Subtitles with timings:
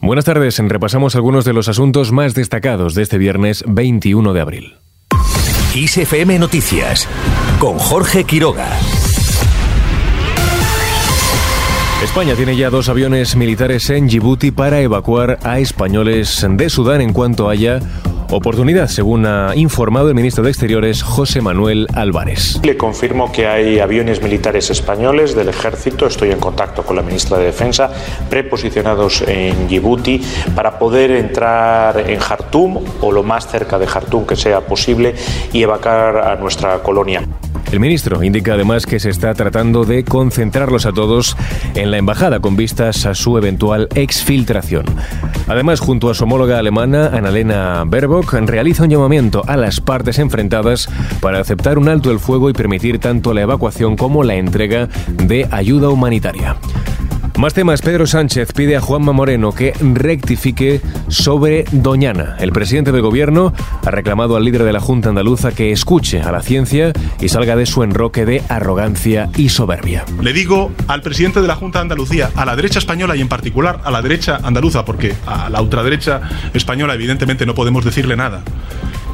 [0.00, 4.76] Buenas tardes, repasamos algunos de los asuntos más destacados de este viernes 21 de abril.
[5.74, 7.08] ISFM Noticias
[7.58, 8.68] con Jorge Quiroga.
[12.04, 17.12] España tiene ya dos aviones militares en Djibouti para evacuar a españoles de Sudán en
[17.12, 17.80] cuanto haya
[18.30, 22.60] oportunidad, según ha informado el ministro de Exteriores José Manuel Álvarez.
[22.62, 27.38] Le confirmo que hay aviones militares españoles del ejército, estoy en contacto con la ministra
[27.38, 27.90] de Defensa,
[28.28, 30.20] preposicionados en Djibouti
[30.54, 35.14] para poder entrar en Jartum o lo más cerca de Jartum que sea posible
[35.52, 37.22] y evacuar a nuestra colonia.
[37.70, 41.36] El ministro indica además que se está tratando de concentrarlos a todos
[41.74, 44.86] en la embajada con vistas a su eventual exfiltración.
[45.48, 50.88] Además, junto a su homóloga alemana, Annalena Baerbock, realiza un llamamiento a las partes enfrentadas
[51.20, 55.46] para aceptar un alto el fuego y permitir tanto la evacuación como la entrega de
[55.50, 56.56] ayuda humanitaria.
[57.38, 57.82] Más temas.
[57.82, 62.34] Pedro Sánchez pide a Juanma Moreno que rectifique sobre Doñana.
[62.40, 63.52] El presidente del gobierno
[63.84, 67.54] ha reclamado al líder de la Junta Andaluza que escuche a la ciencia y salga
[67.54, 70.04] de su enroque de arrogancia y soberbia.
[70.20, 73.28] Le digo al presidente de la Junta de Andalucía, a la derecha española y en
[73.28, 76.20] particular a la derecha andaluza, porque a la ultraderecha
[76.54, 78.42] española evidentemente no podemos decirle nada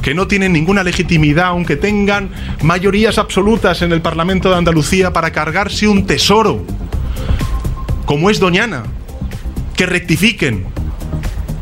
[0.00, 2.30] que no tienen ninguna legitimidad, aunque tengan
[2.62, 6.64] mayorías absolutas en el Parlamento de Andalucía, para cargarse un tesoro
[8.06, 8.84] como es Doñana,
[9.76, 10.64] que rectifiquen,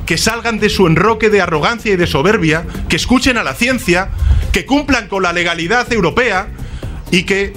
[0.06, 4.10] que salgan de su enroque de arrogancia y de soberbia, que escuchen a la ciencia,
[4.52, 6.48] que cumplan con la legalidad europea
[7.10, 7.54] y que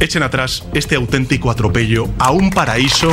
[0.00, 3.12] echen atrás este auténtico atropello a un paraíso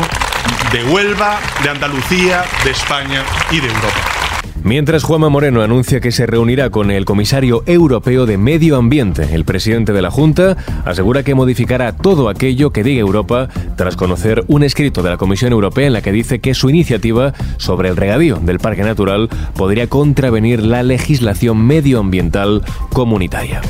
[0.72, 4.23] de Huelva, de Andalucía, de España y de Europa.
[4.64, 9.44] Mientras Juanma Moreno anuncia que se reunirá con el comisario europeo de Medio Ambiente, el
[9.44, 10.56] presidente de la Junta
[10.86, 15.52] asegura que modificará todo aquello que diga Europa tras conocer un escrito de la Comisión
[15.52, 19.88] Europea en la que dice que su iniciativa sobre el regadío del Parque Natural podría
[19.88, 23.62] contravenir la legislación medioambiental comunitaria.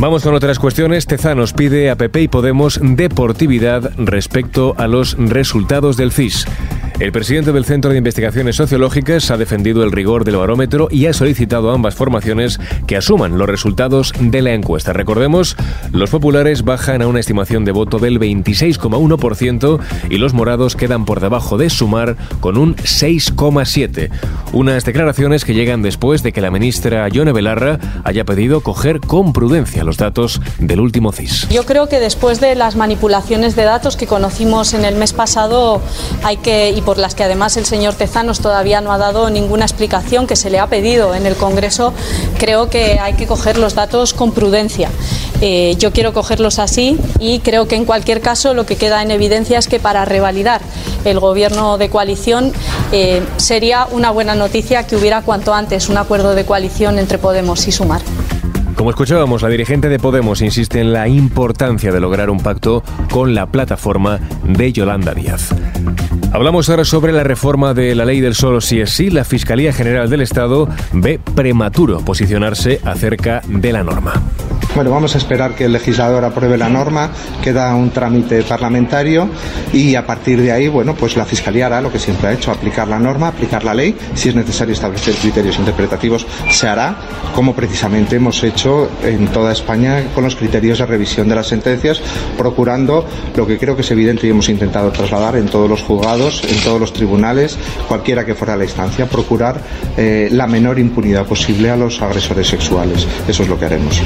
[0.00, 1.06] Vamos con otras cuestiones.
[1.06, 6.46] Tezanos pide a PP y Podemos deportividad respecto a los resultados del CIS.
[7.00, 11.12] El presidente del Centro de Investigaciones Sociológicas ha defendido el rigor del barómetro y ha
[11.12, 14.92] solicitado a ambas formaciones que asuman los resultados de la encuesta.
[14.92, 15.56] Recordemos,
[15.92, 19.78] los populares bajan a una estimación de voto del 26,1%
[20.10, 24.10] y los morados quedan por debajo de sumar con un 6,7%.
[24.52, 29.32] Unas declaraciones que llegan después de que la ministra Yone Belarra haya pedido coger con
[29.32, 31.48] prudencia los datos del último CIS.
[31.50, 35.82] Yo creo que después de las manipulaciones de datos que conocimos en el mes pasado
[36.22, 40.26] hay que por las que además el señor Tezanos todavía no ha dado ninguna explicación
[40.26, 41.92] que se le ha pedido en el Congreso,
[42.38, 44.88] creo que hay que coger los datos con prudencia.
[45.40, 49.10] Eh, yo quiero cogerlos así y creo que en cualquier caso lo que queda en
[49.10, 50.60] evidencia es que para revalidar
[51.04, 52.52] el gobierno de coalición
[52.90, 57.68] eh, sería una buena noticia que hubiera cuanto antes un acuerdo de coalición entre Podemos
[57.68, 58.00] y Sumar.
[58.74, 63.34] Como escuchábamos, la dirigente de Podemos insiste en la importancia de lograr un pacto con
[63.34, 65.50] la plataforma de Yolanda Díaz.
[66.32, 69.10] Hablamos ahora sobre la reforma de la ley del solo si es sí.
[69.10, 74.12] La Fiscalía General del Estado ve prematuro posicionarse acerca de la norma.
[74.74, 77.10] Bueno, vamos a esperar que el legislador apruebe la norma,
[77.42, 79.28] queda un trámite parlamentario
[79.72, 82.52] y a partir de ahí, bueno, pues la Fiscalía hará lo que siempre ha hecho,
[82.52, 83.96] aplicar la norma, aplicar la ley.
[84.14, 86.96] Si es necesario establecer criterios interpretativos, se hará,
[87.34, 92.00] como precisamente hemos hecho en toda España con los criterios de revisión de las sentencias,
[92.36, 96.42] procurando lo que creo que es evidente y hemos intentado trasladar en todos los juzgados,
[96.48, 97.58] en todos los tribunales,
[97.88, 99.60] cualquiera que fuera la instancia, procurar
[99.96, 103.06] eh, la menor impunidad posible a los agresores sexuales.
[103.26, 104.00] Eso es lo que haremos.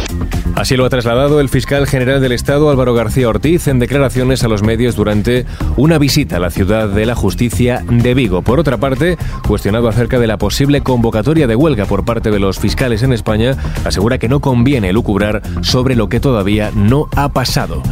[0.54, 4.48] Así lo ha trasladado el fiscal general del Estado Álvaro García Ortiz en declaraciones a
[4.48, 5.46] los medios durante
[5.76, 8.42] una visita a la ciudad de la justicia de Vigo.
[8.42, 12.58] Por otra parte, cuestionado acerca de la posible convocatoria de huelga por parte de los
[12.58, 17.82] fiscales en España, asegura que no conviene lucubrar sobre lo que todavía no ha pasado.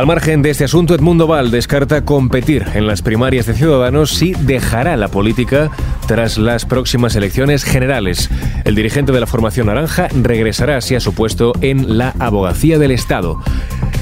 [0.00, 4.32] Al margen de este asunto, Edmundo Val descarta competir en las primarias de Ciudadanos si
[4.32, 5.70] dejará la política
[6.06, 8.30] tras las próximas elecciones generales.
[8.64, 12.92] El dirigente de la formación naranja regresará así a su puesto en la abogacía del
[12.92, 13.42] Estado.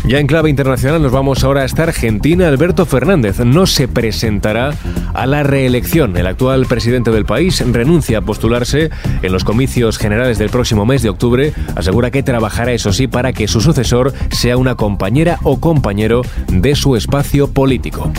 [0.06, 2.48] Ya en clave internacional nos vamos ahora hasta Argentina.
[2.48, 4.74] Alberto Fernández no se presentará
[5.12, 6.16] a la reelección.
[6.16, 8.90] El actual presidente del país renuncia a postularse
[9.22, 11.52] en los comicios generales del próximo mes de octubre.
[11.76, 16.74] Asegura que trabajará, eso sí, para que su sucesor sea una compañera o compañero de
[16.74, 18.10] su espacio político.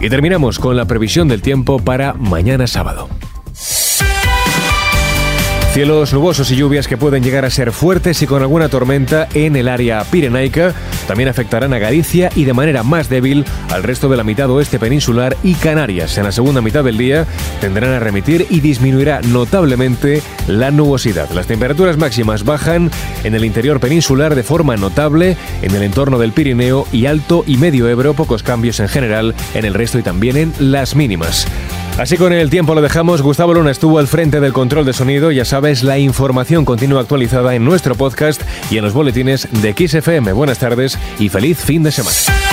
[0.00, 3.08] Y terminamos con la previsión del tiempo para mañana sábado.
[5.72, 9.54] Cielos nubosos y lluvias que pueden llegar a ser fuertes y con alguna tormenta en
[9.54, 10.74] el área pirenaica.
[11.06, 14.80] también afectarán a Galicia y de manera más débil al resto de la mitad oeste
[14.80, 16.18] peninsular y Canarias.
[16.18, 17.24] En la segunda mitad del día
[17.60, 21.30] tendrán a remitir y disminuirá notablemente la nubosidad.
[21.30, 22.90] Las temperaturas máximas bajan
[23.22, 27.58] en el interior peninsular de forma notable, en el entorno del Pirineo y Alto y
[27.58, 31.46] Medio Ebro, pocos cambios en general en el resto y también en las mínimas.
[32.00, 33.20] Así con el tiempo lo dejamos.
[33.20, 35.30] Gustavo Luna estuvo al frente del control de sonido.
[35.32, 40.32] Ya sabes, la información continúa actualizada en nuestro podcast y en los boletines de XFM.
[40.32, 42.49] Buenas tardes y feliz fin de semana.